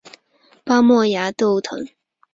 [0.63, 1.87] 巴莫崖豆藤